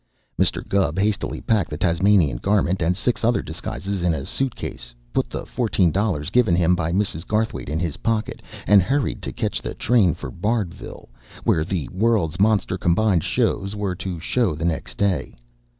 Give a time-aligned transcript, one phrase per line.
[0.35, 0.67] Mr.
[0.67, 5.45] Gubb hastily packed the Tasmanian garment and six other disguises in a suitcase, put the
[5.45, 7.23] fourteen dollars given him by Mrs.
[7.23, 11.09] Garthwaite in his pocket, and hurried to catch the train for Bardville,
[11.43, 15.35] where the World's Monster Combined Shows were to show the next day.